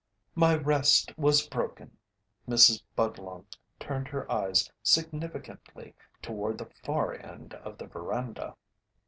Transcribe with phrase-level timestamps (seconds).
[0.33, 1.95] "My rest was broken."
[2.49, 2.81] Mrs.
[2.95, 3.45] Budlong
[3.79, 5.93] turned her eyes significantly
[6.23, 8.55] toward the far end of the veranda.